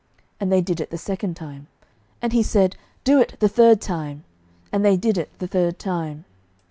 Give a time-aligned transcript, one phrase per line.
[0.39, 1.67] And they did it the second time.
[2.23, 4.23] And he said, Do it the third time.
[4.71, 6.25] And they did it the third time.